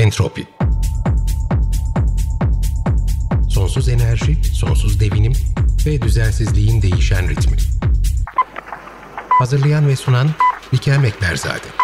[0.00, 0.46] Entropi
[3.48, 5.32] Sonsuz enerji, sonsuz devinim
[5.86, 7.56] ve düzensizliğin değişen ritmi.
[9.28, 10.30] Hazırlayan ve sunan
[10.74, 11.79] Likel Mekberzade.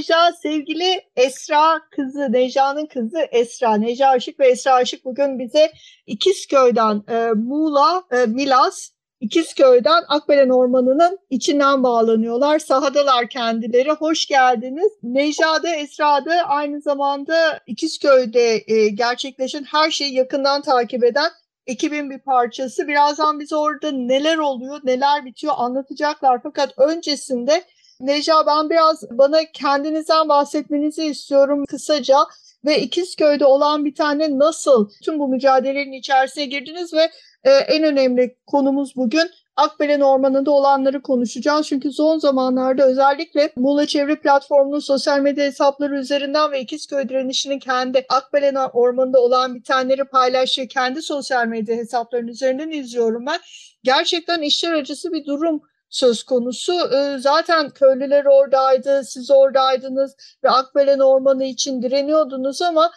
[0.00, 5.72] Necla, sevgili Esra kızı, Necla'nın kızı Esra, Necla Aşık ve Esra Aşık bugün bize
[6.06, 8.90] İkizköy'den e, Muğla, e, Milas,
[9.20, 12.58] İkizköy'den Akbelen Ormanı'nın içinden bağlanıyorlar.
[12.58, 13.90] Sahadalar kendileri.
[13.90, 14.92] Hoş geldiniz.
[15.02, 21.30] Necla'da, Esra'da aynı zamanda İkizköy'de e, gerçekleşen her şeyi yakından takip eden
[21.66, 22.88] ekibin bir parçası.
[22.88, 26.40] Birazdan bize orada neler oluyor, neler bitiyor anlatacaklar.
[26.42, 27.64] Fakat öncesinde
[28.00, 32.16] Neca ben biraz bana kendinizden bahsetmenizi istiyorum kısaca
[32.64, 37.10] ve İkizköy'de olan bir tane nasıl tüm bu mücadelenin içerisine girdiniz ve
[37.44, 41.66] e, en önemli konumuz bugün Akbelen Ormanı'nda olanları konuşacağız.
[41.66, 48.06] Çünkü son zamanlarda özellikle Muğla Çevre Platformu'nun sosyal medya hesapları üzerinden ve İkizköy direnişinin kendi
[48.08, 53.38] Akbelen Ormanı'nda olan bitenleri paylaştığı kendi sosyal medya hesaplarının üzerinden izliyorum ben.
[53.82, 56.72] Gerçekten işler acısı bir durum söz konusu.
[57.18, 62.90] Zaten köylüler oradaydı, siz oradaydınız ve Akbelen Ormanı için direniyordunuz ama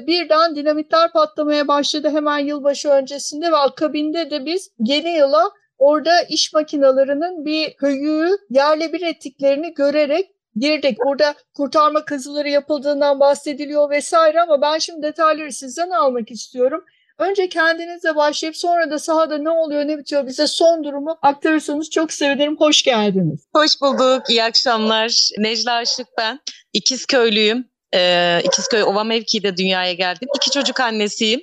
[0.00, 6.52] birden dinamitler patlamaya başladı hemen yılbaşı öncesinde ve akabinde de biz yeni yıla orada iş
[6.52, 10.98] makinalarının bir köyü yerle bir ettiklerini görerek girdik.
[11.06, 16.84] Burada kurtarma kazıları yapıldığından bahsediliyor vesaire ama ben şimdi detayları sizden almak istiyorum.
[17.18, 22.12] Önce kendinizle başlayıp sonra da sahada ne oluyor ne bitiyor bize son durumu aktarırsanız çok
[22.12, 22.56] sevinirim.
[22.56, 23.46] Hoş geldiniz.
[23.54, 24.30] Hoş bulduk.
[24.30, 25.30] İyi akşamlar.
[25.38, 26.40] Necla Aşık ben.
[26.72, 27.68] İkizköylüyüm.
[27.94, 30.28] Ee, İkizköy Ova mevkiinde dünyaya geldim.
[30.36, 31.40] İki çocuk annesiyim.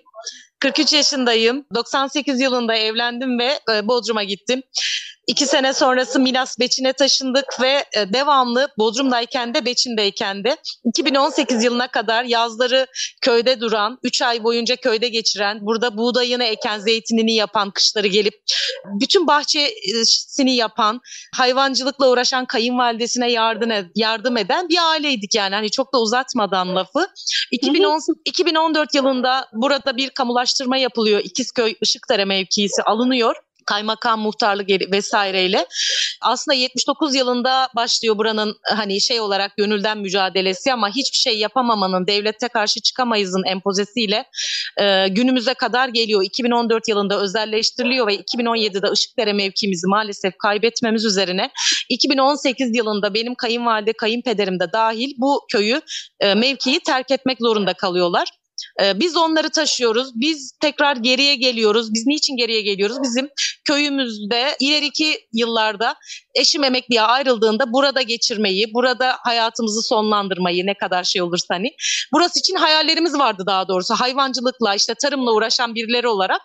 [0.59, 1.65] 43 yaşındayım.
[1.75, 4.61] 98 yılında evlendim ve e, Bodrum'a gittim.
[5.31, 11.87] İki sene sonrası Milas Beçin'e taşındık ve e, devamlı Bodrum'dayken de Beçin'deyken de 2018 yılına
[11.87, 12.87] kadar yazları
[13.21, 18.33] köyde duran, 3 ay boyunca köyde geçiren, burada buğdayını eken, zeytinini yapan, kışları gelip
[18.99, 21.01] bütün bahçesini yapan,
[21.35, 25.55] hayvancılıkla uğraşan kayınvalidesine yardım, yardım eden bir aileydik yani.
[25.55, 27.07] Hani çok da uzatmadan lafı.
[27.51, 31.21] 2010, 2014 yılında burada bir kamulaştırma yapılıyor.
[31.23, 35.65] İkizköy Işıkdere mevkisi alınıyor kaymakam muhtarlık vesaireyle.
[36.21, 42.47] Aslında 79 yılında başlıyor buranın hani şey olarak gönülden mücadelesi ama hiçbir şey yapamamanın, devlette
[42.47, 44.25] karşı çıkamayızın empozesiyle
[44.77, 46.23] e, günümüze kadar geliyor.
[46.23, 51.51] 2014 yılında özelleştiriliyor ve 2017'de Işıkdere mevkimizi maalesef kaybetmemiz üzerine
[51.89, 55.81] 2018 yılında benim kayınvalide, kayınpederim de dahil bu köyü,
[56.19, 58.40] e, mevkiyi terk etmek zorunda kalıyorlar.
[58.79, 60.11] Biz onları taşıyoruz.
[60.15, 61.93] Biz tekrar geriye geliyoruz.
[61.93, 62.97] Biz niçin geriye geliyoruz?
[63.03, 63.29] Bizim
[63.67, 65.95] köyümüzde ileriki yıllarda
[66.35, 71.71] eşim emekliye ayrıldığında burada geçirmeyi, burada hayatımızı sonlandırmayı ne kadar şey olursa hani.
[72.13, 73.93] Burası için hayallerimiz vardı daha doğrusu.
[73.93, 76.41] Hayvancılıkla işte tarımla uğraşan birileri olarak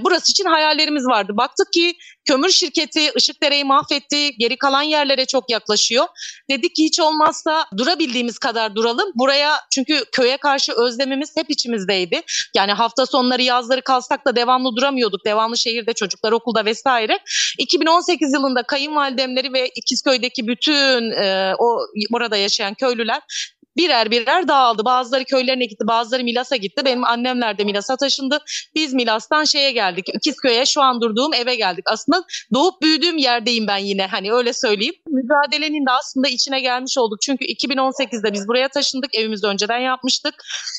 [0.00, 1.32] burası için hayallerimiz vardı.
[1.36, 1.94] Baktık ki
[2.24, 4.36] kömür şirketi Işıkdere'yi mahvetti.
[4.38, 6.06] Geri kalan yerlere çok yaklaşıyor.
[6.50, 9.12] Dedik ki hiç olmazsa durabildiğimiz kadar duralım.
[9.14, 12.22] Buraya çünkü köye karşı özlemimiz hep içimizdeydi.
[12.56, 15.24] Yani hafta sonları yazları kalsak da devamlı duramıyorduk.
[15.24, 17.18] Devamlı şehirde çocuklar okulda vesaire.
[17.58, 21.78] 2018 yılında kayınvalidemleri ve İkizköy'deki bütün e, o
[22.12, 23.22] orada yaşayan köylüler
[23.76, 24.84] birer birer dağıldı.
[24.84, 26.84] Bazıları köylerine gitti, bazıları Milas'a gitti.
[26.84, 28.38] Benim annemler de Milas'a taşındı.
[28.74, 30.06] Biz Milas'tan şeye geldik.
[30.14, 31.84] İkizköy'e şu an durduğum eve geldik.
[31.86, 32.24] Aslında
[32.54, 34.06] doğup büyüdüğüm yerdeyim ben yine.
[34.06, 34.94] Hani öyle söyleyeyim.
[35.08, 37.18] Mücadelenin de aslında içine gelmiş olduk.
[37.22, 39.14] Çünkü 2018'de biz buraya taşındık.
[39.14, 40.34] Evimizi önceden yapmıştık.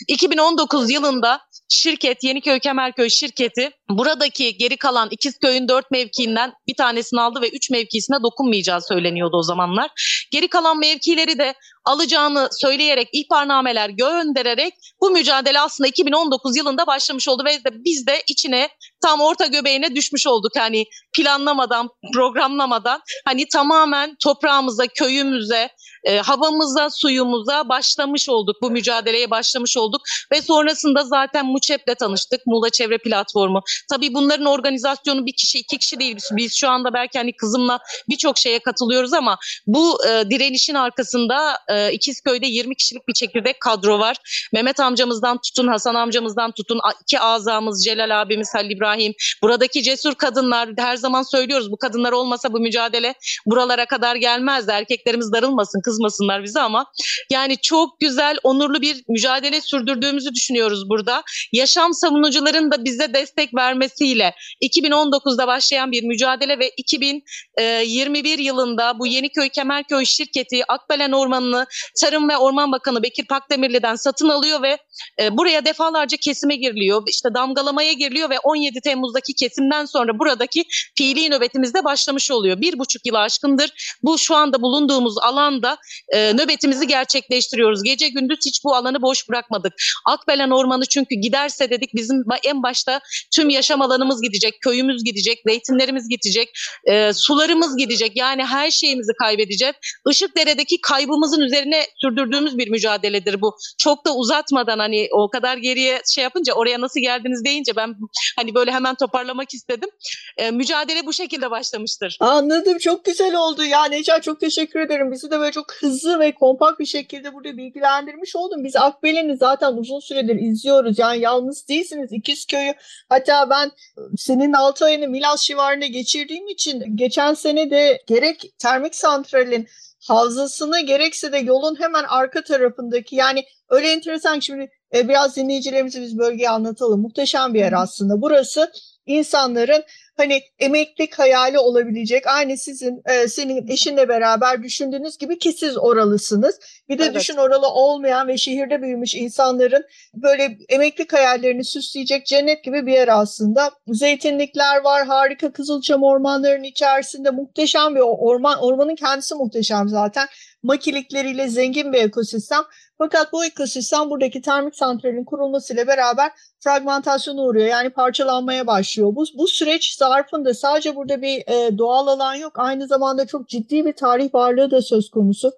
[0.08, 1.40] 2019 yılında
[1.74, 7.70] şirket Yeniköy Kemerköy şirketi buradaki geri kalan İkizköy'ün dört mevkiinden bir tanesini aldı ve üç
[7.70, 9.92] mevkisine dokunmayacağı söyleniyordu o zamanlar.
[10.32, 11.54] Geri kalan mevkileri de
[11.86, 18.24] alacağını söyleyerek ihbarnameler göndererek bu mücadele aslında 2019 yılında başlamış oldu ve de biz de
[18.28, 18.70] içine
[19.04, 20.52] tam orta göbeğine düşmüş olduk.
[20.58, 25.70] Hani planlamadan, programlamadan hani tamamen toprağımıza, köyümüze,
[26.04, 28.56] e, havamıza, suyumuza başlamış olduk.
[28.62, 30.02] Bu mücadeleye başlamış olduk
[30.32, 32.42] ve sonrasında zaten MUÇEP'le tanıştık.
[32.46, 33.62] Muğla Çevre Platformu.
[33.90, 36.18] Tabii bunların organizasyonu bir kişi, iki kişi değil.
[36.32, 37.80] Biz şu anda belki hani kızımla
[38.10, 44.00] birçok şeye katılıyoruz ama bu e, direnişin arkasında e, İkizköy'de 20 kişilik bir çekirdek kadro
[44.00, 44.18] var.
[44.54, 50.16] Mehmet amcamızdan tutun, Hasan amcamızdan tutun, iki azamız Celal abimiz, Halil İbrahim İbrahim, buradaki cesur
[50.16, 53.14] kadınlar her zaman söylüyoruz bu kadınlar olmasa bu mücadele
[53.46, 54.72] buralara kadar gelmezdi.
[54.72, 56.86] Erkeklerimiz darılmasın, kızmasınlar bize ama
[57.32, 61.24] yani çok güzel, onurlu bir mücadele sürdürdüğümüzü düşünüyoruz burada.
[61.52, 69.50] Yaşam savunucuların da bize destek vermesiyle 2019'da başlayan bir mücadele ve 2021 yılında bu Yeniköy
[69.50, 71.66] Kemerköy şirketi Akbelen Ormanı'nı
[72.02, 74.78] Tarım ve Orman Bakanı Bekir Pakdemirli'den satın alıyor ve
[75.22, 77.04] e, buraya defalarca kesime giriliyor.
[77.08, 80.64] İşte damgalamaya giriliyor ve 17 Temmuz'daki kesimden sonra buradaki
[80.98, 82.62] fiili nöbetimizde başlamış oluyor.
[82.62, 85.78] Bir buçuk yılı aşkındır bu şu anda bulunduğumuz alanda
[86.10, 87.84] e, nöbetimizi gerçekleştiriyoruz.
[87.84, 89.74] Gece gündüz hiç bu alanı boş bırakmadık.
[90.06, 93.00] Akbelen Ormanı çünkü giderse dedik bizim en başta
[93.36, 96.50] tüm yaşam alanımız gidecek, köyümüz gidecek, zeytinlerimiz gidecek,
[96.86, 98.12] e, sularımız gidecek.
[98.16, 99.76] Yani her şeyimizi kaybedeceğiz.
[100.10, 103.56] Işıkdere'deki kaybımızın üzerine sürdürdüğümüz bir mücadeledir bu.
[103.78, 107.96] Çok da uzatmadan hani o kadar geriye şey yapınca oraya nasıl geldiniz deyince ben
[108.36, 109.90] hani böyle hemen toparlamak istedim.
[110.38, 112.18] E, mücadele bu şekilde başlamıştır.
[112.20, 112.78] Anladım.
[112.78, 113.64] Çok güzel oldu.
[113.64, 115.12] Ya Necat çok teşekkür ederim.
[115.12, 118.64] Bizi de böyle çok hızlı ve kompakt bir şekilde burada bilgilendirmiş oldun.
[118.64, 121.00] Biz Akbelen'i zaten uzun süredir izliyoruz.
[121.00, 122.12] Yani yalnız değilsiniz.
[122.12, 122.74] İkizköy'ü
[123.10, 123.72] hatta ben
[124.18, 129.68] senin 6 ayını Milas civarında geçirdiğim için geçen sene de gerek termik santralin
[130.08, 136.18] havzasını gerekse de yolun hemen arka tarafındaki yani öyle enteresan şimdi e, biraz dinleyicilerimize biz
[136.18, 137.02] bölgeyi anlatalım.
[137.02, 138.22] Muhteşem bir yer aslında.
[138.22, 138.72] Burası
[139.06, 139.84] insanların
[140.18, 146.60] hani emeklilik hayali olabilecek aynı sizin e, senin eşinle beraber düşündüğünüz gibi ki siz oralısınız.
[146.94, 147.16] Bir de evet.
[147.16, 153.08] düşün oralı olmayan ve şehirde büyümüş insanların böyle emeklilik hayallerini süsleyecek cennet gibi bir yer
[153.08, 153.72] aslında.
[153.88, 158.60] Zeytinlikler var, harika kızılçam ormanlarının içerisinde muhteşem bir orman.
[158.64, 160.28] Ormanın kendisi muhteşem zaten.
[160.64, 162.62] Makilikleriyle zengin bir ekosistem.
[162.98, 167.68] Fakat bu ekosistem buradaki termik santralin kurulmasıyla beraber fragmentasyona uğruyor.
[167.68, 169.16] Yani parçalanmaya başlıyor.
[169.16, 172.54] Bu, bu süreç zarfında sadece burada bir e, doğal alan yok.
[172.56, 175.52] Aynı zamanda çok ciddi bir tarih varlığı da söz konusu.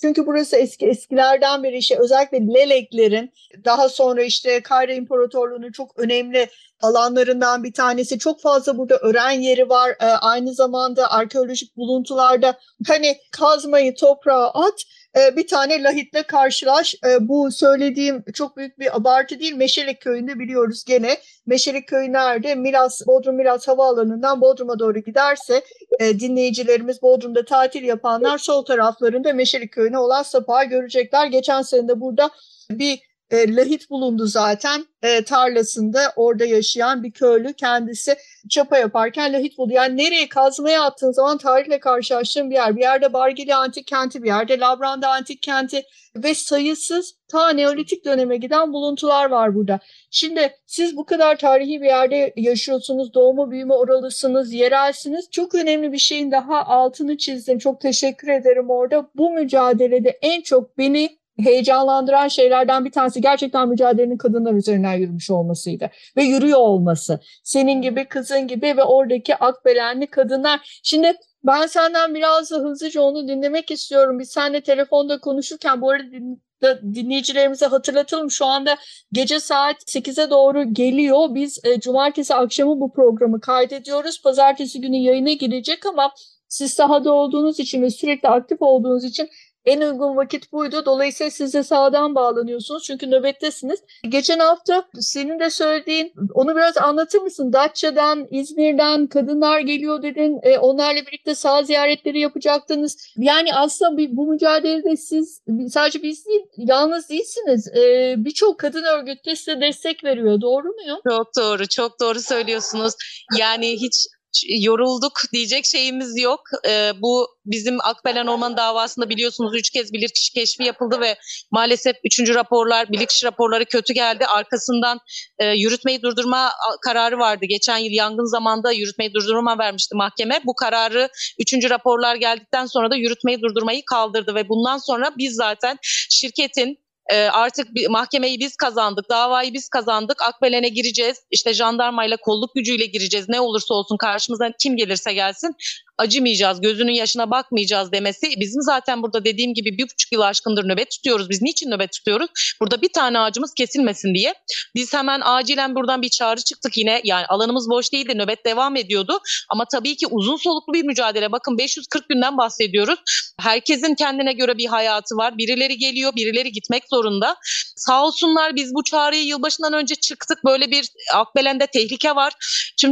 [0.00, 3.32] Çünkü burası eski eskilerden beri işte özellikle Leleklerin
[3.64, 6.48] daha sonra işte Kayra İmparatorluğu'nun çok önemli
[6.80, 8.18] alanlarından bir tanesi.
[8.18, 9.90] Çok fazla burada öğren yeri var.
[9.90, 14.84] Ee, aynı zamanda arkeolojik buluntularda hani kazmayı toprağa at
[15.16, 16.94] e, bir tane lahitle karşılaş.
[17.06, 19.54] E, bu söylediğim çok büyük bir abartı değil.
[19.54, 21.18] Meşelik köyünde biliyoruz gene.
[21.46, 22.54] Meşelik köyü nerede?
[22.54, 25.62] Milas, Bodrum Milas Havaalanı'ndan Bodrum'a doğru giderse
[26.00, 31.26] e, dinleyicilerimiz Bodrum'da tatil yapanlar sol taraflarında Meşelik köyüne olan sapağı görecekler.
[31.26, 32.30] Geçen sene de burada
[32.70, 38.16] bir e, lahit bulundu zaten e, tarlasında orada yaşayan bir köylü kendisi
[38.48, 39.72] çapa yaparken lahit buldu.
[39.72, 42.76] Yani nereye kazmaya attığın zaman tarihle karşılaştığın bir yer.
[42.76, 45.82] Bir yerde Bargili Antik Kenti, bir yerde Labranda Antik Kenti
[46.16, 49.80] ve sayısız ta Neolitik döneme giden buluntular var burada.
[50.10, 55.30] Şimdi siz bu kadar tarihi bir yerde yaşıyorsunuz, doğma büyüme oralısınız, yerelsiniz.
[55.30, 57.58] Çok önemli bir şeyin daha altını çizdim.
[57.58, 59.10] Çok teşekkür ederim orada.
[59.14, 65.90] Bu mücadelede en çok beni heyecanlandıran şeylerden bir tanesi gerçekten mücadelenin kadınlar üzerinden yürümüş olmasıydı
[66.16, 67.20] ve yürüyor olması.
[67.44, 70.80] Senin gibi, kızın gibi ve oradaki akbelenli kadınlar.
[70.82, 71.12] Şimdi
[71.44, 74.18] ben senden biraz da hızlıca onu dinlemek istiyorum.
[74.18, 78.30] Biz seninle telefonda konuşurken bu arada dinleyicilerimize hatırlatalım.
[78.30, 78.76] Şu anda
[79.12, 81.34] gece saat 8'e doğru geliyor.
[81.34, 84.22] Biz e, cumartesi akşamı bu programı kaydediyoruz.
[84.22, 86.12] Pazartesi günü yayına girecek ama
[86.48, 89.28] siz sahada olduğunuz için ve sürekli aktif olduğunuz için
[89.64, 90.82] en uygun vakit buydu.
[90.86, 93.80] Dolayısıyla siz de sağdan bağlanıyorsunuz çünkü nöbettesiniz.
[94.08, 97.52] Geçen hafta senin de söylediğin, onu biraz anlatır mısın?
[97.52, 100.38] Datça'dan, İzmir'den kadınlar geliyor dedin.
[100.42, 102.96] E, onlarla birlikte sağ ziyaretleri yapacaktınız.
[103.16, 107.68] Yani aslında bir, bu mücadelede siz sadece biz değil, yalnız değilsiniz.
[107.76, 110.40] E, Birçok kadın örgütü size destek veriyor.
[110.40, 110.98] Doğru muyum?
[111.08, 112.94] Çok doğru, çok doğru söylüyorsunuz.
[113.38, 114.06] Yani hiç
[114.48, 116.40] yorulduk diyecek şeyimiz yok.
[116.68, 121.16] E, bu bizim Akbelen Orman davasında biliyorsunuz üç kez bilirkişi keşfi yapıldı ve
[121.50, 124.26] maalesef üçüncü raporlar, bilirkişi raporları kötü geldi.
[124.26, 124.98] Arkasından
[125.38, 126.52] e, yürütmeyi durdurma
[126.84, 127.44] kararı vardı.
[127.48, 130.40] Geçen yıl yangın zamanında yürütmeyi durdurma vermişti mahkeme.
[130.44, 131.08] Bu kararı
[131.38, 135.78] üçüncü raporlar geldikten sonra da yürütmeyi durdurmayı kaldırdı ve bundan sonra biz zaten
[136.10, 136.78] şirketin
[137.12, 142.86] e, artık bir, mahkemeyi biz kazandık, davayı biz kazandık, Akbelen'e gireceğiz, işte jandarmayla kolluk gücüyle
[142.86, 145.54] gireceğiz, ne olursa olsun karşımıza kim gelirse gelsin
[146.00, 150.90] acımayacağız, gözünün yaşına bakmayacağız demesi bizim zaten burada dediğim gibi bir buçuk yıl aşkındır nöbet
[150.90, 151.30] tutuyoruz.
[151.30, 152.30] Biz niçin nöbet tutuyoruz?
[152.60, 154.34] Burada bir tane ağacımız kesilmesin diye.
[154.74, 157.00] Biz hemen acilen buradan bir çağrı çıktık yine.
[157.04, 159.20] Yani alanımız boş değildi, nöbet devam ediyordu.
[159.48, 161.32] Ama tabii ki uzun soluklu bir mücadele.
[161.32, 162.98] Bakın 540 günden bahsediyoruz.
[163.40, 165.38] Herkesin kendine göre bir hayatı var.
[165.38, 167.36] Birileri geliyor, birileri gitmek zorunda.
[167.76, 170.38] Sağ olsunlar biz bu çağrıyı yılbaşından önce çıktık.
[170.44, 172.32] Böyle bir Akbelen'de tehlike var.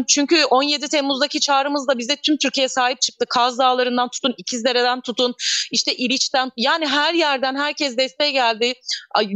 [0.08, 3.24] Çünkü 17 Temmuz'daki çağrımızda bize tüm Türkiye sahip çıktı.
[3.30, 5.34] Kaz Dağları'ndan tutun, İkizdere'den tutun,
[5.70, 8.74] işte İliç'ten yani her yerden herkes desteğe geldi.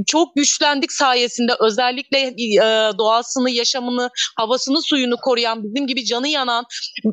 [0.07, 2.59] Çok güçlendik sayesinde özellikle e,
[2.99, 6.65] doğasını, yaşamını, havasını, suyunu koruyan, bizim gibi canı yanan,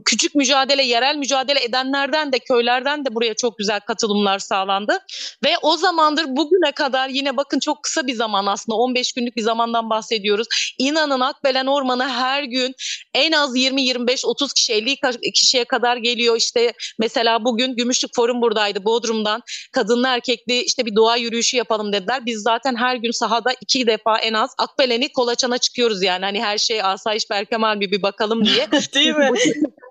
[0.06, 5.00] küçük mücadele, yerel mücadele edenlerden de köylerden de buraya çok güzel katılımlar sağlandı.
[5.44, 9.42] Ve o zamandır bugüne kadar yine bakın çok kısa bir zaman aslında 15 günlük bir
[9.42, 10.48] zamandan bahsediyoruz.
[10.78, 12.76] İnanın Akbelen Ormanı her gün
[13.14, 14.98] en az 20-25-30 kişi 50
[15.34, 16.29] kişiye kadar geliyor.
[16.38, 19.42] İşte mesela bugün Gümüşlük Forum buradaydı Bodrum'dan.
[19.72, 22.26] Kadınlı erkekli işte bir doğa yürüyüşü yapalım dediler.
[22.26, 26.26] Biz zaten her gün sahada iki defa en az Akbelen'i kolaçana çıkıyoruz yani.
[26.26, 28.68] Hani her şey Asayiş Berkemal bir, bir bakalım diye.
[28.94, 29.30] Değil mi?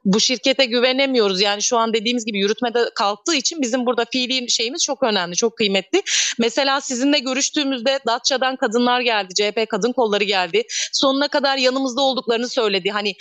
[0.05, 1.41] bu şirkete güvenemiyoruz.
[1.41, 5.57] Yani şu an dediğimiz gibi yürütmede kalktığı için bizim burada fiili şeyimiz çok önemli, çok
[5.57, 6.03] kıymetli.
[6.39, 10.63] Mesela sizinle görüştüğümüzde Datça'dan kadınlar geldi, CHP kadın kolları geldi.
[10.93, 12.91] Sonuna kadar yanımızda olduklarını söyledi.
[12.91, 13.15] Hani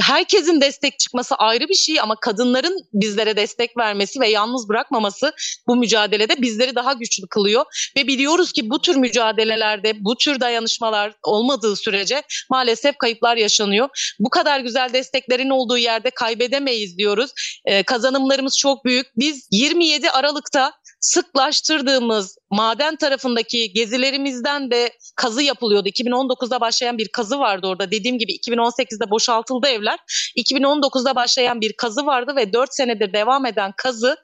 [0.00, 5.32] herkesin destek çıkması ayrı bir şey ama kadınların bizlere destek vermesi ve yalnız bırakmaması
[5.68, 7.64] bu mücadelede bizleri daha güçlü kılıyor
[7.96, 13.88] ve biliyoruz ki bu tür mücadelelerde bu tür dayanışmalar olmadığı sürece maalesef kayıplar yaşanıyor.
[14.18, 17.30] Bu kadar güzel desteklerin olduğu yerde kaybedemeyiz diyoruz.
[17.64, 19.06] Ee, kazanımlarımız çok büyük.
[19.16, 25.88] Biz 27 Aralık'ta sıklaştırdığımız maden tarafındaki gezilerimizden de kazı yapılıyordu.
[25.88, 27.90] 2019'da başlayan bir kazı vardı orada.
[27.90, 29.98] Dediğim gibi 2018'de boşaltıldı evler.
[30.36, 34.16] 2019'da başlayan bir kazı vardı ve 4 senedir devam eden kazı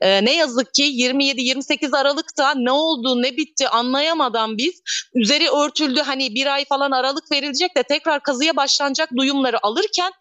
[0.00, 4.82] e, ne yazık ki 27-28 Aralık'ta ne oldu ne bitti anlayamadan biz
[5.14, 10.12] üzeri örtüldü hani bir ay falan aralık verilecek de tekrar kazıya başlanacak duyumları alırken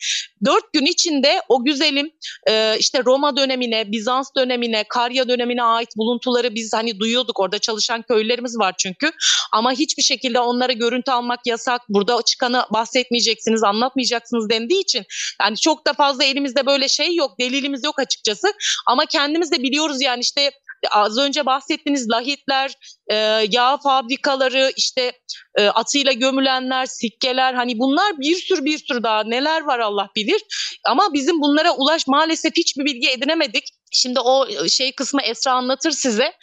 [0.45, 2.11] 4 gün içinde o güzelim
[2.49, 7.39] e, işte Roma dönemine, Bizans dönemine, Karya dönemine ait buluntuları biz hani duyuyorduk.
[7.39, 9.11] Orada çalışan köylülerimiz var çünkü.
[9.51, 11.81] Ama hiçbir şekilde onlara görüntü almak yasak.
[11.89, 15.03] Burada çıkanı bahsetmeyeceksiniz, anlatmayacaksınız dendiği için
[15.41, 18.47] yani çok da fazla elimizde böyle şey yok, delilimiz yok açıkçası.
[18.87, 20.51] Ama kendimiz de biliyoruz yani işte
[20.91, 22.73] az önce bahsettiğiniz lahitler,
[23.07, 23.15] e,
[23.51, 25.11] yağ fabrikaları, işte
[25.55, 30.41] e, atıyla gömülenler, sikkeler hani bunlar bir sürü bir sürü daha neler var Allah bilir.
[30.85, 33.63] Ama bizim bunlara ulaş maalesef hiçbir bilgi edinemedik.
[33.91, 36.33] Şimdi o şey kısmı Esra anlatır size.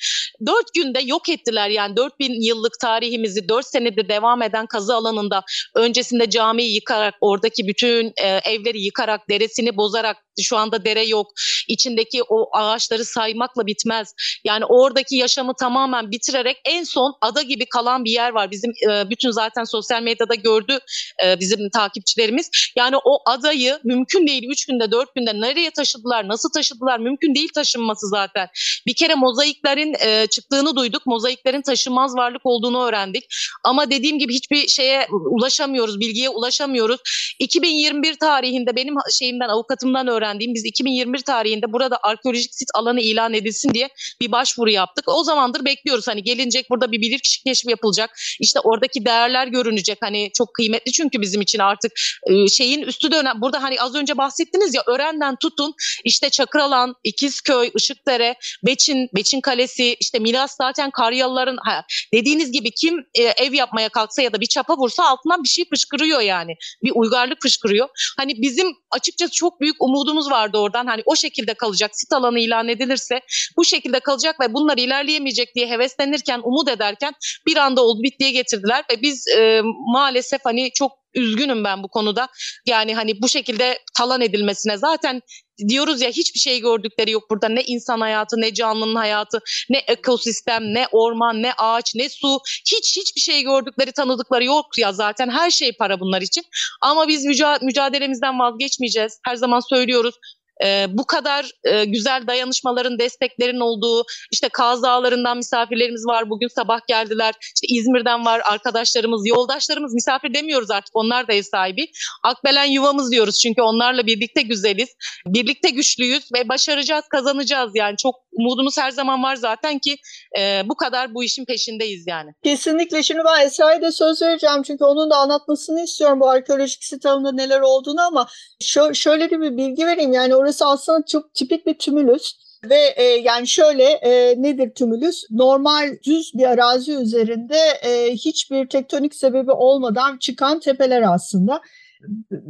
[0.46, 5.42] Dört günde yok ettiler yani dört bin yıllık tarihimizi dört senedir devam eden kazı alanında
[5.74, 11.26] öncesinde camiyi yıkarak oradaki bütün e, evleri yıkarak deresini bozarak şu anda dere yok.
[11.68, 14.14] İçindeki o ağaçları saymakla bitmez.
[14.44, 18.50] Yani oradaki yaşamı tamamen bitirerek en son ada gibi kalan bir yer var.
[18.50, 20.78] Bizim e, bütün zaten sosyal medyada gördü
[21.24, 22.50] e, bizim takipçilerimiz.
[22.76, 27.48] Yani o adayı mümkün değil 3 günde 4 günde nereye taşıdılar, nasıl taşıdılar mümkün değil
[27.54, 28.48] taşınması zaten.
[28.86, 31.06] Bir kere mozaiklerin e, çıktığını duyduk.
[31.06, 33.24] Mozaiklerin taşınmaz varlık olduğunu öğrendik.
[33.64, 37.00] Ama dediğim gibi hiçbir şeye ulaşamıyoruz, bilgiye ulaşamıyoruz.
[37.38, 43.74] 2021 tarihinde benim şeyimden avukatımdan öğrendiğim biz 2021 tarihinde burada arkeolojik sit alanı ilan edilsin
[43.74, 43.88] diye
[44.20, 45.04] bir başvuru yaptık.
[45.08, 48.10] O zamandır bekliyoruz hani gelinecek burada bir bilirkişi keşfi yapılacak.
[48.40, 49.98] İşte oradaki değerler görünecek.
[50.00, 51.92] Hani çok kıymetli çünkü bizim için artık
[52.26, 53.40] e, şeyin üstü dönem.
[53.40, 58.34] Burada hani az önce bahsettiniz ya Ören'den tutun işte Çakıralan, İkizköy, Işıkdere,
[58.66, 61.84] Beçin, Beçin Kalesi, işte Milas zaten Karyalıların ha,
[62.14, 65.64] dediğiniz gibi kim e, ev yapmaya kalksa ya da bir çapa vursa altından bir şey
[65.68, 66.52] fışkırıyor yani.
[66.82, 67.88] Bir uygarlık fışkırıyor.
[68.16, 70.86] Hani bizim açıkçası çok büyük umudumuz vardı oradan.
[70.86, 71.90] Hani o şekilde kalacak.
[71.94, 73.20] Sit alanı ilan edilirse
[73.56, 77.14] bu şekilde kalacak ve bunlar ilerleyemeyecek diye heveslenirken, umut ederken
[77.46, 79.60] bir anda oldu bittiye getirdiler ve biz e,
[79.94, 82.28] maalesef hani çok üzgünüm ben bu konuda.
[82.66, 85.20] Yani hani bu şekilde talan edilmesine zaten
[85.68, 87.48] diyoruz ya hiçbir şey gördükleri yok burada.
[87.48, 89.38] Ne insan hayatı, ne canlının hayatı,
[89.70, 92.38] ne ekosistem, ne orman, ne ağaç, ne su.
[92.72, 95.30] Hiç hiçbir şey gördükleri, tanıdıkları yok ya zaten.
[95.30, 96.44] Her şey para bunlar için.
[96.80, 97.24] Ama biz
[97.62, 99.18] mücadelemizden vazgeçmeyeceğiz.
[99.24, 100.14] Her zaman söylüyoruz
[100.64, 106.30] e, bu kadar e, güzel dayanışmaların, desteklerin olduğu, işte Kaz Dağları'ndan misafirlerimiz var.
[106.30, 107.34] Bugün sabah geldiler.
[107.40, 109.94] İşte İzmir'den var arkadaşlarımız, yoldaşlarımız.
[109.94, 110.96] Misafir demiyoruz artık.
[110.96, 111.86] Onlar da ev sahibi.
[112.22, 114.88] Akbelen yuvamız diyoruz çünkü onlarla birlikte güzeliz.
[115.26, 117.70] Birlikte güçlüyüz ve başaracağız, kazanacağız.
[117.74, 119.96] Yani çok umudumuz her zaman var zaten ki
[120.38, 122.30] e, bu kadar bu işin peşindeyiz yani.
[122.44, 123.02] Kesinlikle.
[123.02, 127.60] Şimdi ben Esra'ya da söz vereceğim çünkü onun da anlatmasını istiyorum bu arkeolojik sit neler
[127.60, 128.28] olduğunu ama
[128.60, 130.12] şö şöyle de bir bilgi vereyim.
[130.12, 132.32] Yani orası aslında çok tipik bir tümülüs.
[132.64, 135.24] Ve e, yani şöyle e, nedir tümülüs?
[135.30, 141.60] Normal düz bir arazi üzerinde e, hiçbir tektonik sebebi olmadan çıkan tepeler aslında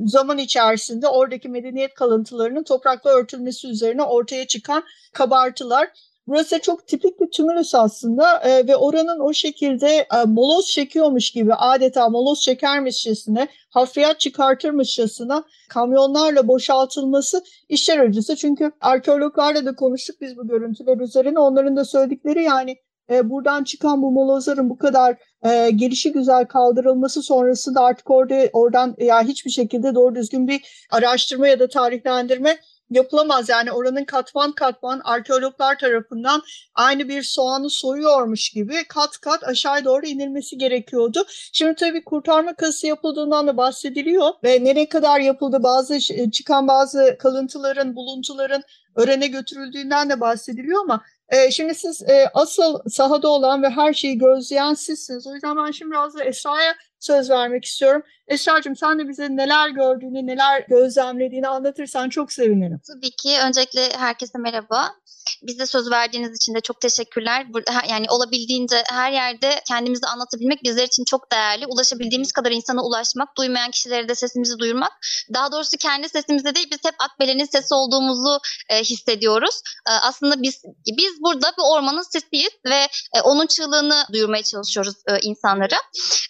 [0.06, 4.82] zaman içerisinde oradaki medeniyet kalıntılarının toprakla örtülmesi üzerine ortaya çıkan
[5.12, 5.88] kabartılar.
[6.26, 11.54] Burası çok tipik bir tümülüs aslında e, ve oranın o şekilde e, moloz çekiyormuş gibi
[11.54, 18.36] adeta moloz çekermişçesine, hafriyat çıkartırmışçasına kamyonlarla boşaltılması işler acısı.
[18.36, 21.38] Çünkü arkeologlarla da konuştuk biz bu görüntüler üzerine.
[21.38, 22.76] Onların da söyledikleri yani
[23.10, 28.94] e, buradan çıkan bu molozların bu kadar e, gelişi güzel kaldırılması sonrasında artık orada oradan
[28.98, 32.58] ya yani hiçbir şekilde doğru düzgün bir araştırma ya da tarihlendirme
[32.94, 33.48] yapılamaz.
[33.48, 36.42] Yani oranın katman katman arkeologlar tarafından
[36.74, 41.24] aynı bir soğanı soyuyormuş gibi kat kat aşağı doğru inilmesi gerekiyordu.
[41.52, 45.98] Şimdi tabii kurtarma kazısı yapıldığından da bahsediliyor ve nereye kadar yapıldı bazı
[46.30, 48.62] çıkan bazı kalıntıların, buluntuların
[48.96, 51.02] örene götürüldüğünden de bahsediliyor ama
[51.32, 55.26] e, şimdi siz e, asıl sahada olan ve her şeyi gözleyen sizsiniz.
[55.26, 58.02] O yüzden ben şimdi biraz da Esra'ya söz vermek istiyorum.
[58.28, 62.80] Esra'cığım sen de bize neler gördüğünü, neler gözlemlediğini anlatırsan çok sevinirim.
[62.86, 63.38] Tabii ki.
[63.46, 64.94] Öncelikle herkese merhaba.
[65.42, 67.46] Bize söz verdiğiniz için de çok teşekkürler.
[67.90, 71.66] Yani olabildiğince her yerde kendimizi anlatabilmek bizler için çok değerli.
[71.66, 74.92] Ulaşabildiğimiz kadar insana ulaşmak, duymayan kişilere de sesimizi duyurmak.
[75.34, 79.60] Daha doğrusu kendi sesimizde değil, biz hep Akbelen'in sesi olduğumuzu e, hissediyoruz.
[79.88, 85.18] E, aslında biz biz burada bir ormanın sesiyiz ve e, onun çığlığını duyurmaya çalışıyoruz e,
[85.22, 85.76] insanlara.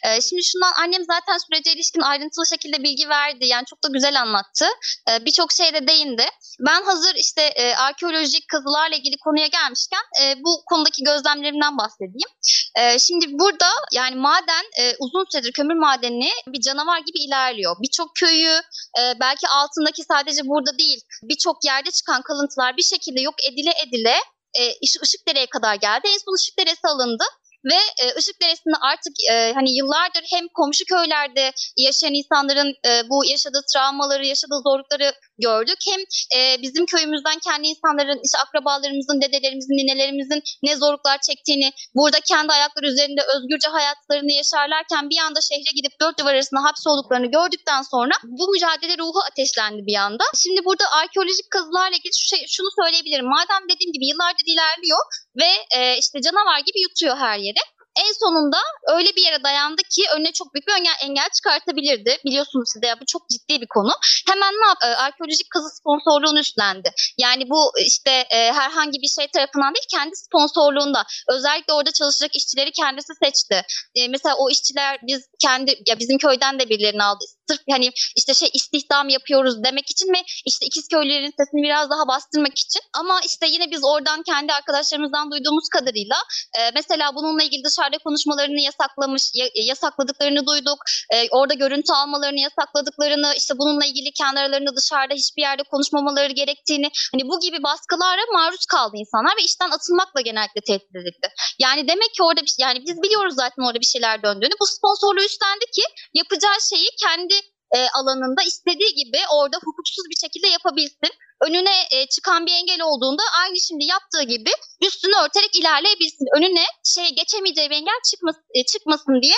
[0.04, 3.46] E, şimdi şundan annem zaten sürece ilişkin ayrıntılı şekilde bilgi verdi.
[3.46, 4.66] Yani çok da güzel anlattı.
[5.10, 6.26] E, Birçok şeyde değindi.
[6.60, 12.30] Ben hazır işte e, arkeolojik kazılarla ilgili konuya gelmişken e, bu konudaki gözlemlerimden bahsedeyim.
[12.78, 17.76] E, şimdi burada yani maden e, uzun süredir kömür madeni bir canavar gibi ilerliyor.
[17.82, 18.54] Birçok köyü
[19.00, 24.14] e, belki altındaki sadece burada değil birçok yerde çıkan kalıntılar bir şekilde yok edile edile
[24.58, 26.08] e, Işıkdere'ye kadar geldi.
[26.08, 27.24] En son Işıkdere'si alındı
[27.70, 33.62] ve e, Işıkderesi'nde artık e, hani yıllardır hem komşu köylerde yaşayan insanların e, bu yaşadığı
[33.72, 35.12] travmaları, yaşadığı zorlukları
[35.46, 35.80] gördük.
[35.90, 36.00] Hem
[36.36, 42.86] e, bizim köyümüzden kendi insanların, işte akrabalarımızın, dedelerimizin, ninelerimizin ne zorluklar çektiğini, burada kendi ayakları
[42.86, 48.44] üzerinde özgürce hayatlarını yaşarlarken bir anda şehre gidip dört duvar arasında hapsolduklarını gördükten sonra bu
[48.52, 50.24] mücadele ruhu ateşlendi bir anda.
[50.42, 53.28] Şimdi burada arkeolojik kazılarla ilgili şu şey, şunu söyleyebilirim.
[53.36, 55.02] Madem dediğim gibi yıllardır ilerliyor
[55.40, 57.51] ve e, işte canavar gibi yutuyor her yeri
[57.96, 58.58] en sonunda
[58.96, 62.18] öyle bir yere dayandı ki önüne çok büyük bir engel, engel çıkartabilirdi.
[62.24, 63.92] Biliyorsunuz siz de bu çok ciddi bir konu.
[64.30, 64.86] Hemen ne yaptı?
[64.86, 66.92] Arkeolojik kazı sponsorluğunu üstlendi.
[67.18, 71.04] Yani bu işte e, herhangi bir şey tarafından değil kendi sponsorluğunda.
[71.28, 73.62] Özellikle orada çalışacak işçileri kendisi seçti.
[73.94, 77.24] E, mesela o işçiler biz kendi ya bizim köyden de birilerini aldı.
[77.48, 80.22] Sırf hani işte şey istihdam yapıyoruz demek için mi?
[80.46, 82.82] İşte ikiz köylülerin sesini biraz daha bastırmak için.
[82.94, 86.16] Ama işte yine biz oradan kendi arkadaşlarımızdan duyduğumuz kadarıyla
[86.58, 89.22] e, mesela bununla ilgili dışarı dışarıda konuşmalarını yasaklamış,
[89.54, 90.78] yasakladıklarını duyduk.
[91.14, 96.88] E, orada görüntü almalarını yasakladıklarını, işte bununla ilgili kendi aralarında dışarıda hiçbir yerde konuşmamaları gerektiğini,
[97.12, 101.28] hani bu gibi baskılara maruz kaldı insanlar ve işten atılmakla genellikle tehdit edildi.
[101.58, 104.54] Yani demek ki orada bir yani biz biliyoruz zaten orada bir şeyler döndüğünü.
[104.60, 105.82] Bu sponsorluğu üstlendi ki
[106.14, 107.34] yapacağı şeyi kendi
[107.76, 111.12] e, alanında istediği gibi orada hukuksuz bir şekilde yapabilsin.
[111.46, 114.50] Önüne e, çıkan bir engel olduğunda aynı şimdi yaptığı gibi
[114.86, 116.26] üstünü örterek ilerleyebilsin.
[116.36, 119.36] Önüne şey geçemeyeceği bir engel çıkmasın, e, çıkmasın diye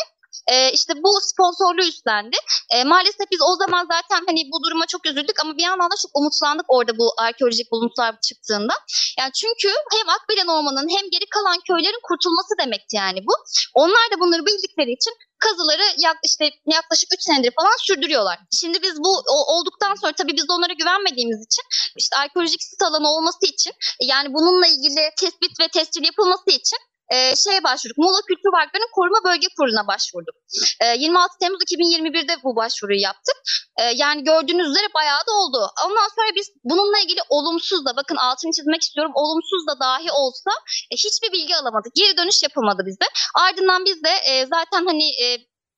[0.53, 2.37] e, işte bu sponsorluğu üstlendi.
[2.75, 5.97] E, maalesef biz o zaman zaten hani bu duruma çok üzüldük ama bir yandan da
[6.03, 8.75] çok umutlandık orada bu arkeolojik buluntular çıktığında.
[9.19, 13.35] Yani çünkü hem Akbelen Ormanı'nın hem geri kalan köylerin kurtulması demekti yani bu.
[13.75, 15.13] Onlar da bunları bildikleri için
[15.47, 16.45] kazıları yak, işte
[16.77, 18.39] yaklaşık 3 senedir falan sürdürüyorlar.
[18.61, 19.13] Şimdi biz bu
[19.55, 21.65] olduktan sonra tabii biz onlara güvenmediğimiz için
[21.97, 26.79] işte arkeolojik sit alanı olması için yani bununla ilgili tespit ve tescil yapılması için
[27.13, 27.99] e, şeye başvurduk.
[27.99, 30.35] Muğla Kültür Varlıkları'nın Koruma Bölge Kurulu'na başvurduk.
[30.81, 33.37] E, 26 Temmuz 2021'de bu başvuruyu yaptık.
[33.81, 35.71] E, yani gördüğünüz üzere bayağı da oldu.
[35.87, 39.13] Ondan sonra biz bununla ilgili olumsuz da bakın altını çizmek istiyorum.
[39.15, 40.51] Olumsuz da dahi olsa
[40.91, 41.95] e, hiçbir bilgi alamadık.
[41.95, 43.05] Geri dönüş yapılmadı bizde.
[43.35, 45.27] Ardından biz de e, zaten hani e,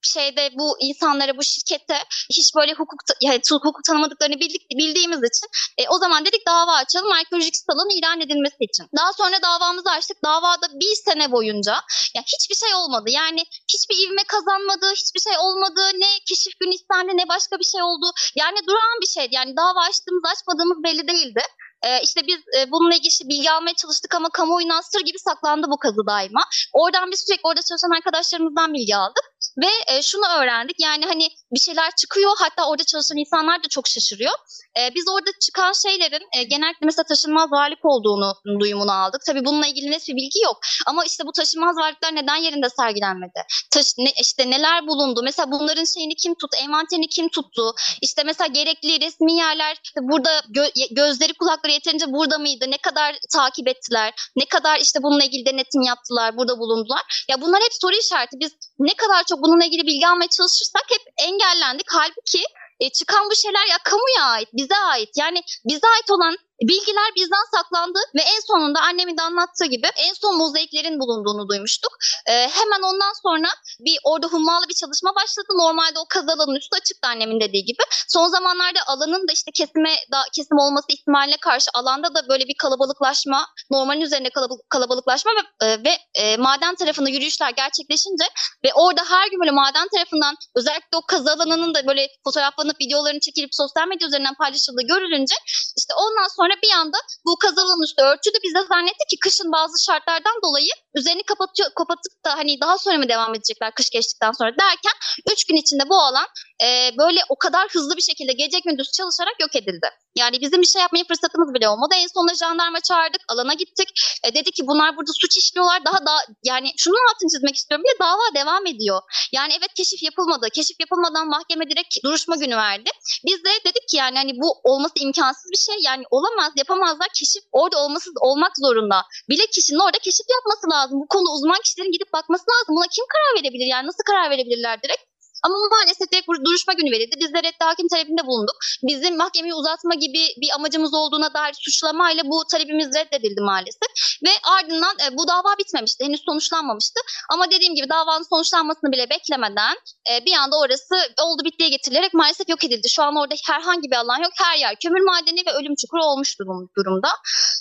[0.07, 1.99] şeyde bu insanlara bu şirkette
[2.31, 5.47] hiç böyle hukuk yani hukuk tanımadıklarını bildik, bildiğimiz için
[5.79, 8.87] e, o zaman dedik dava açalım arkeolojik salon ilan edilmesi için.
[8.99, 10.17] Daha sonra davamızı açtık.
[10.25, 11.75] Davada bir sene boyunca
[12.15, 13.11] ya hiçbir şey olmadı.
[13.11, 13.43] Yani
[13.73, 15.81] hiçbir ivme kazanmadı, hiçbir şey olmadı.
[15.95, 18.07] Ne keşif günü istendi ne başka bir şey oldu.
[18.37, 19.35] Yani duran bir şeydi.
[19.35, 21.43] Yani dava açtığımız açmadığımız belli değildi.
[21.83, 25.79] E, işte biz e, bununla ilgili bilgi almaya çalıştık ama kamuoyundan sır gibi saklandı bu
[25.79, 26.41] kazı daima.
[26.73, 29.25] Oradan biz sürekli orada çalışan arkadaşlarımızdan bilgi aldık.
[29.63, 33.89] Ve e, şunu öğrendik yani hani bir şeyler çıkıyor hatta orada çalışan insanlar da çok
[33.89, 34.33] şaşırıyor.
[34.79, 39.21] E, biz orada çıkan şeylerin e, genellikle mesela taşınmaz varlık olduğunu duyumunu aldık.
[39.27, 40.61] Tabii bununla ilgili net bir bilgi yok.
[40.87, 43.43] Ama işte bu taşınmaz varlıklar neden yerinde sergilenmedi?
[43.71, 45.21] Taş, ne, işte neler bulundu?
[45.25, 46.57] Mesela bunların şeyini kim tuttu?
[46.63, 47.75] Envanterini kim tuttu?
[48.03, 52.65] İşte mesela gerekli resmi yerler burada gö, gözleri kulakları yeterince burada mıydı?
[52.69, 54.15] Ne kadar takip ettiler?
[54.37, 56.37] Ne kadar işte bununla ilgili denetim yaptılar?
[56.37, 57.25] Burada bulundular.
[57.31, 58.37] Ya bunlar hep soru işareti.
[58.41, 61.87] Biz ne kadar çok bununla ilgili bilgi almaya çalışırsak hep engellendik.
[61.91, 62.43] Halbuki
[62.81, 65.11] e, çıkan bu şeyler ya kamuya ait, bize ait.
[65.17, 70.13] Yani bize ait olan Bilgiler bizden saklandı ve en sonunda annemin de anlattığı gibi en
[70.13, 71.93] son mozaiklerin bulunduğunu duymuştuk.
[72.27, 73.49] Ee, hemen ondan sonra
[73.81, 75.51] bir orada hummalı bir çalışma başladı.
[75.65, 77.83] Normalde o kaz üstü açıktı annemin dediği gibi.
[78.09, 82.57] Son zamanlarda alanın da işte kesime da kesim olması ihtimaline karşı alanda da böyle bir
[82.59, 88.27] kalabalıklaşma, normalin kalabalık, kalabalıklaşma ve, e, ve e, maden tarafında yürüyüşler gerçekleşince
[88.65, 93.21] ve orada her gün böyle maden tarafından özellikle o kaz alanının da böyle fotoğraflanıp videolarını
[93.21, 95.35] çekilip sosyal medya üzerinden paylaşıldığı görülünce
[95.77, 98.39] işte ondan sonra bir anda bu kazanın üstü örtüldü.
[98.45, 102.99] Biz de zannettik ki kışın bazı şartlardan dolayı üzerini kapatıyor, kapatıp da hani daha sonra
[102.99, 104.93] mı devam edecekler kış geçtikten sonra derken
[105.33, 106.27] 3 gün içinde bu alan
[106.63, 109.91] e, böyle o kadar hızlı bir şekilde gece gündüz çalışarak yok edildi.
[110.17, 111.95] Yani bizim bir şey yapmaya fırsatımız bile olmadı.
[112.03, 113.89] En sonunda jandarma çağırdık, alana gittik.
[114.25, 115.85] E, dedi ki bunlar burada suç işliyorlar.
[115.85, 117.85] Daha da yani şunun altını çizmek istiyorum.
[117.91, 119.01] De dava devam ediyor.
[119.33, 120.47] Yani evet keşif yapılmadı.
[120.55, 122.91] Keşif yapılmadan mahkeme direkt duruşma günü verdi.
[123.27, 125.77] Biz de dedik ki yani hani bu olması imkansız bir şey.
[125.89, 127.09] Yani olamaz, yapamazlar.
[127.19, 128.99] Keşif orada olması olmak zorunda.
[129.29, 131.01] Bile kişinin orada keşif yapması lazım.
[131.01, 132.75] Bu konu uzman kişilerin gidip bakması lazım.
[132.77, 133.67] Buna kim karar verebilir?
[133.75, 135.03] Yani nasıl karar verebilirler direkt?
[135.47, 137.17] Ama maalesef direkt duruşma günü verildi.
[137.23, 138.57] Biz de reddi hakim talebinde bulunduk.
[138.89, 143.91] Bizim mahkemeyi uzatma gibi bir amacımız olduğuna dair suçlamayla bu talebimiz reddedildi maalesef.
[144.25, 146.05] Ve ardından e, bu dava bitmemişti.
[146.05, 147.01] Henüz sonuçlanmamıştı.
[147.33, 149.75] Ama dediğim gibi davanın sonuçlanmasını bile beklemeden
[150.11, 152.89] e, bir anda orası oldu bittiye getirilerek maalesef yok edildi.
[152.91, 154.33] Şu an orada herhangi bir alan yok.
[154.45, 157.09] Her yer kömür madeni ve ölüm çukuru olmuş durum, durumda.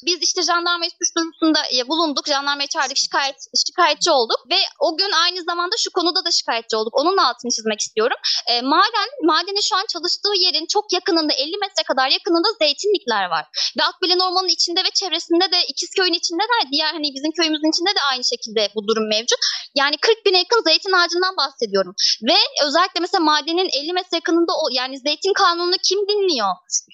[0.05, 2.27] Biz işte jandarma suç duyurusunda e, bulunduk.
[2.27, 3.35] Jandarmaya çağırdık şikayet,
[3.67, 4.39] şikayetçi olduk.
[4.51, 6.93] Ve o gün aynı zamanda şu konuda da şikayetçi olduk.
[6.99, 8.17] Onun altını çizmek istiyorum.
[8.47, 13.45] E, maden, madeni şu an çalıştığı yerin çok yakınında 50 metre kadar yakınında zeytinlikler var.
[13.77, 17.95] Ve Akbelen Ormanı'nın içinde ve çevresinde de İkizköy'ün içinde de diğer hani bizim köyümüzün içinde
[17.97, 19.39] de aynı şekilde bu durum mevcut.
[19.75, 21.93] Yani 40 bine yakın zeytin ağacından bahsediyorum.
[22.29, 26.51] Ve özellikle mesela madenin 50 metre yakınında o yani zeytin kanununu kim dinliyor?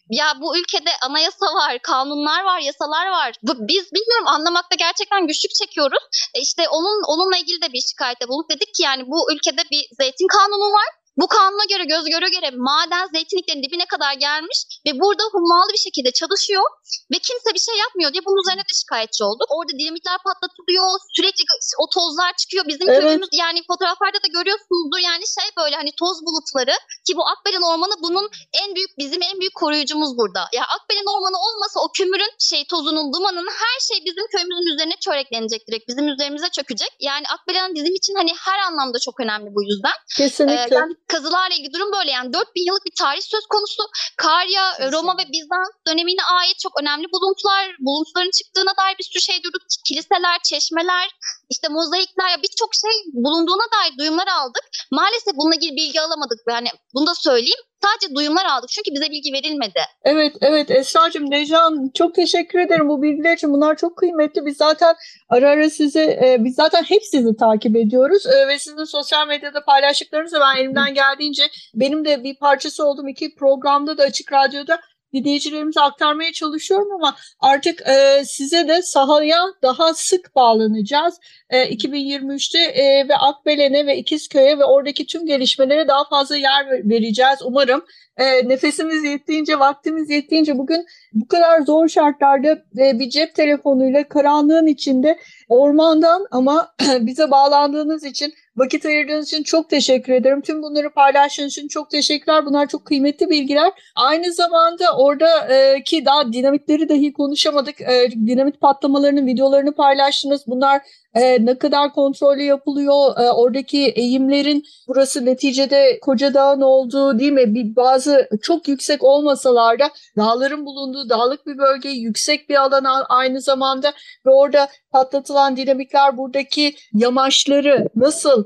[0.10, 3.32] Ya bu ülkede anayasa var, kanunlar var, yasalar var.
[3.44, 6.04] Biz bilmiyorum anlamakta gerçekten güçlük çekiyoruz.
[6.36, 9.84] E işte onun onunla ilgili de bir şikayette bulup dedik ki yani bu ülkede bir
[10.00, 14.92] zeytin kanunu var bu kanuna göre göz göre göre maden zeytinliklerin dibine kadar gelmiş ve
[15.02, 16.64] burada hummalı bir şekilde çalışıyor
[17.12, 19.48] ve kimse bir şey yapmıyor diye bunun üzerine de şikayetçi olduk.
[19.56, 21.44] Orada dinamitler patlatılıyor, sürekli
[21.84, 22.64] o tozlar çıkıyor.
[22.72, 23.02] Bizim evet.
[23.02, 27.96] köyümüz yani fotoğraflarda da görüyorsunuzdur yani şey böyle hani toz bulutları ki bu Akbelen Ormanı
[28.06, 28.26] bunun
[28.62, 30.42] en büyük bizim en büyük koruyucumuz burada.
[30.58, 35.62] Ya Akbelen Ormanı olmasa o kömürün şey tozunun, dumanın her şey bizim köyümüzün üzerine çöreklenecek
[35.68, 35.88] direkt.
[35.90, 36.92] Bizim üzerimize çökecek.
[37.00, 39.98] Yani Akbelen bizim için hani her anlamda çok önemli bu yüzden.
[40.18, 40.76] Kesinlikle.
[40.76, 43.84] Ee, yani kazılarla ilgili durum böyle yani 4000 yıllık bir tarih söz konusu.
[44.18, 44.98] Karya, Kesinlikle.
[44.98, 49.62] Roma ve Bizans dönemine ait çok önemli buluntular, buluntuların çıktığına dair bir sürü şey duyduk.
[49.88, 51.08] Kiliseler, çeşmeler,
[51.50, 54.66] işte mozaikler birçok şey bulunduğuna dair duyumlar aldık.
[54.92, 56.40] Maalesef bununla ilgili bilgi alamadık.
[56.50, 57.64] Yani bunu da söyleyeyim.
[57.84, 59.80] Sadece duyumlar aldık çünkü bize bilgi verilmedi.
[60.04, 63.54] Evet, evet Esra'cığım, Necan çok teşekkür ederim bu bilgiler için.
[63.54, 64.46] Bunlar çok kıymetli.
[64.46, 64.96] Biz zaten
[65.30, 69.64] ara ara sizi, e, biz zaten hep sizi takip ediyoruz e, ve sizin sosyal medyada
[69.64, 71.44] paylaştıklarınızı ben elimden geldiğince
[71.76, 73.08] benim de bir parçası oldum.
[73.08, 74.80] iki programda da Açık Radyo'da
[75.14, 81.20] dinleyicilerimize aktarmaya çalışıyorum ama artık e, size de sahaya daha sık bağlanacağız.
[81.50, 87.40] E, 2023'te e, ve Akbelen'e ve İkizköy'e ve oradaki tüm gelişmelere daha fazla yer vereceğiz
[87.44, 87.86] umarım.
[88.18, 94.68] E, nefesimiz yettiğince, vaktimiz yettiğince bugün bu kadar zor şartlarda e, bir cep telefonuyla karanlığın
[94.68, 95.20] içinde
[95.50, 100.42] ormandan ama bize bağlandığınız için Vakit ayırdığınız için çok teşekkür ederim.
[100.42, 102.46] Tüm bunları paylaştığınız için çok teşekkürler.
[102.46, 103.72] Bunlar çok kıymetli bilgiler.
[103.96, 107.82] Aynı zamanda oradaki e, daha dinamitleri dahi konuşamadık.
[107.82, 110.44] E, dinamit patlamalarının videolarını paylaştınız.
[110.48, 110.82] Bunlar
[111.14, 117.56] e, ne kadar kontrollü yapılıyor, oradaki eğimlerin burası neticede Koca Dağ'ın olduğu değil mi?
[117.56, 123.42] Bir, bazı çok yüksek olmasalar da dağların bulunduğu dağlık bir bölge, yüksek bir alan aynı
[123.42, 123.94] zamanda
[124.26, 128.41] ve orada patlatılan dinamitler buradaki yamaçları nasıl?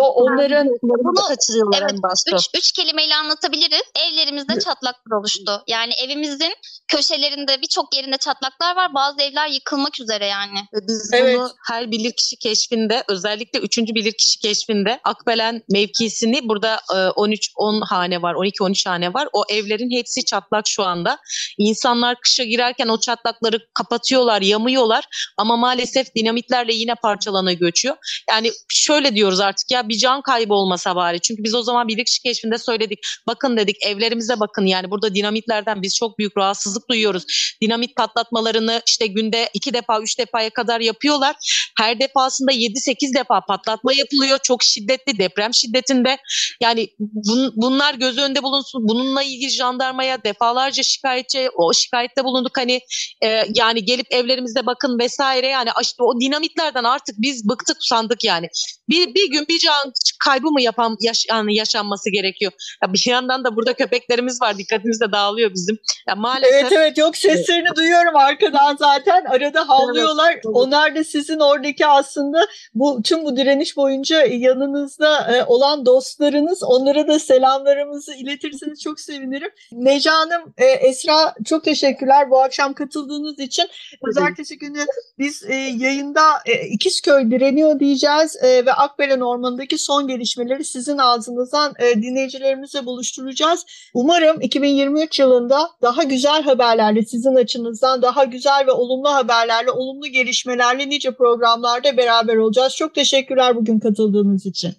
[0.00, 2.36] O onların bunu kaçırıyorlar evet, en başta.
[2.36, 3.82] Üç, üç kelimeyle anlatabiliriz.
[4.08, 5.62] Evlerimizde çatlaklar oluştu.
[5.68, 6.52] Yani evimizin
[6.88, 8.94] köşelerinde birçok yerinde çatlaklar var.
[8.94, 10.58] Bazı evler yıkılmak üzere yani.
[10.88, 11.36] Biz Evet.
[11.36, 13.78] bunu her bilirkişi keşfinde özellikle 3.
[13.78, 19.28] bilirkişi keşfinde Akbelen mevkisini burada e, 13-10 hane var 12-13 hane var.
[19.32, 21.18] O evlerin hepsi çatlak şu anda.
[21.58, 25.04] İnsanlar kışa girerken o çatlakları kapatıyorlar, yamıyorlar
[25.36, 27.96] ama maalesef dinamitlerle yine parçalana göçüyor.
[28.30, 31.20] Yani şöyle diyoruz artık ya bir can kaybı olmasa bari.
[31.20, 32.98] Çünkü biz o zaman bilirkişi keşfinde söyledik.
[33.26, 37.24] Bakın dedik evlerimize bakın yani burada dinamitlerden biz çok büyük rahatsızlık duyuyoruz.
[37.62, 41.36] Dinamit patlatmalarını işte günde iki defa üç defaya kadar yapıyorlar.
[41.78, 44.38] Her defasında 7-8 defa patlatma yapılıyor.
[44.42, 46.18] Çok şiddetli deprem şiddetinde.
[46.60, 48.88] Yani bun- bunlar göz önünde bulunsun.
[48.88, 52.58] Bununla ilgili jandarmaya defalarca şikayetçi o şikayette bulunduk.
[52.58, 52.80] Hani
[53.22, 58.48] e, yani gelip evlerimizde bakın vesaire yani o dinamitlerden artık biz bıktık usandık yani.
[58.88, 59.92] Bir, bir gün bir can
[60.24, 62.52] kaybı mı yapan yaş, yani yaşanması gerekiyor.
[62.82, 64.58] Ya bir yandan da burada köpeklerimiz var.
[64.58, 65.78] Dikkatimiz de dağılıyor bizim.
[66.08, 70.40] Ya maalesef Evet evet yok seslerini duyuyorum arkadan zaten arada havlıyorlar.
[70.44, 76.62] Onlar da sizin oradaki aslında bu tüm bu direniş boyunca yanınızda e, olan dostlarınız.
[76.62, 79.50] Onlara da selamlarımızı iletirseniz çok sevinirim.
[79.72, 83.68] Neca Hanım, e, Esra çok teşekkürler bu akşam katıldığınız için.
[84.02, 84.86] Pazartesi günü
[85.18, 91.74] biz e, yayında e, İkizköy direniyor diyeceğiz e, ve Akbelen Ormanı'ndaki son gelişmeleri sizin ağzınızdan
[91.78, 93.64] e, dinleyicilerimizle buluşturacağız.
[93.94, 100.88] Umarım 2023 yılında daha güzel haberlerle sizin açınızdan daha güzel ve olumlu haberlerle, olumlu gelişmelerle
[100.88, 102.76] nice programlarda beraber olacağız.
[102.76, 104.72] Çok teşekkürler bugün katıldığınız için.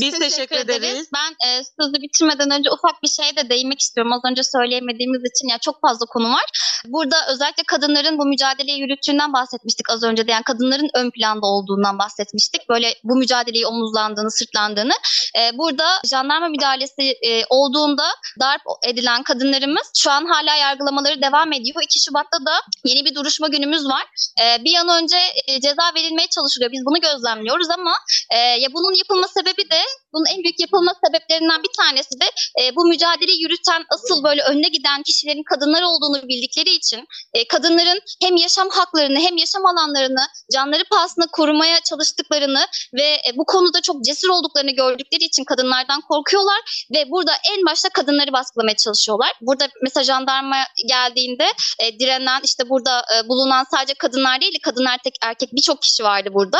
[0.00, 1.08] Biz teşekkür ederiz.
[1.14, 4.12] Ben e, sözü bitirmeden önce ufak bir şeye de değinmek istiyorum.
[4.12, 6.44] Az önce söyleyemediğimiz için ya çok fazla konu var.
[6.86, 10.32] Burada özellikle kadınların bu mücadeleyi yürüttüğünden bahsetmiştik az önce de.
[10.32, 12.68] Yani kadınların ön planda olduğundan bahsetmiştik.
[12.68, 14.92] Böyle bu mücadeleyi omuzlandığını, sırtlandığını.
[15.38, 18.06] E, burada jandarma müdahalesi e, olduğunda
[18.40, 21.82] darp edilen kadınlarımız şu an hala yargılamaları devam ediyor.
[21.82, 24.04] 2 Şubat'ta da yeni bir duruşma günümüz var.
[24.42, 26.72] E, bir an önce e, ceza verilmeye çalışılıyor.
[26.72, 27.94] Biz bunu gözlemliyoruz ama
[28.30, 29.80] e, ya bunun yapılma sebebi de
[30.12, 32.24] bunun en büyük yapılma sebeplerinden bir tanesi de
[32.60, 38.00] e, bu mücadeleyi yürüten asıl böyle önüne giden kişilerin kadınlar olduğunu bildikleri için e, kadınların
[38.22, 44.04] hem yaşam haklarını hem yaşam alanlarını canları pahasına korumaya çalıştıklarını ve e, bu konuda çok
[44.04, 46.60] cesur olduklarını gördükleri için kadınlardan korkuyorlar
[46.94, 49.32] ve burada en başta kadınları baskılamaya çalışıyorlar.
[49.40, 50.56] Burada mesela jandarma
[50.88, 51.46] geldiğinde
[51.82, 56.28] e, direnen işte burada e, bulunan sadece kadınlar değil kadın erkek erkek birçok kişi vardı
[56.32, 56.58] burada.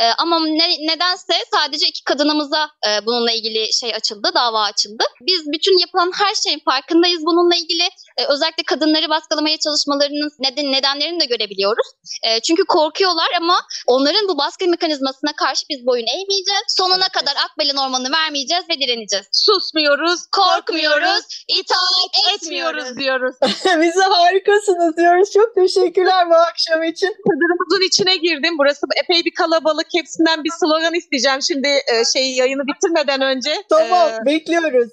[0.00, 5.04] E, ama ne, nedense sadece iki kadınımıza e, bununla ilgili şey açıldı, dava açıldı.
[5.20, 7.82] Biz bütün yapılan her şeyin farkındayız bununla ilgili.
[8.16, 11.86] E, özellikle kadınları baskılamaya çalışmalarının neden, nedenlerini de görebiliyoruz.
[12.26, 13.56] E, çünkü korkuyorlar ama
[13.86, 16.64] onların bu baskı mekanizmasına karşı biz boyun eğmeyeceğiz.
[16.68, 19.26] Sonuna kadar Akbelen Ormanı'nı vermeyeceğiz ve direneceğiz.
[19.32, 22.84] susmuyoruz, Korkmuyoruz, itaat etmiyoruz.
[22.86, 23.36] etmiyoruz diyoruz.
[23.82, 25.30] Bize harikasınız diyoruz.
[25.32, 27.08] Çok teşekkürler bu akşam için.
[27.26, 28.58] Çadırımızın içine girdim.
[28.58, 29.86] Burası epey bir kalabalık.
[29.94, 33.64] Hepsinden bir slogan isteyeceğim şimdi e, şey yayını bitirmeden önce.
[33.70, 34.88] Tamam, Ee, bekliyoruz.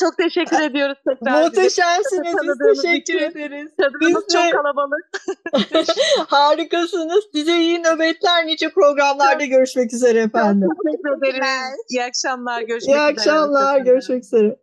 [0.00, 1.42] Çok teşekkür ediyoruz tekrar.
[1.42, 2.34] Muhteşemsiniz.
[2.42, 3.18] Biz teşekkür için.
[3.38, 3.68] ederiz.
[3.80, 5.04] Çadırımız Biz de- çok kalabalık.
[6.28, 7.24] Harikasınız.
[7.34, 8.46] Size iyi nöbetler.
[8.46, 10.68] Nice programlarda görüşmek üzere efendim.
[10.86, 11.80] Teşekkür ederiz.
[11.90, 12.62] İyi akşamlar.
[12.62, 13.12] Görüşmek İyi üzere.
[13.20, 13.62] akşamlar.
[13.62, 13.84] Hoşçakalın.
[13.84, 14.56] Görüşmek üzere.